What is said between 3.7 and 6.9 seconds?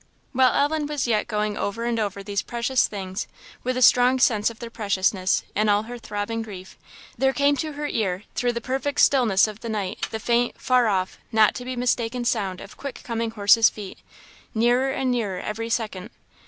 a strong sense of their preciousness in all her throbbing grief,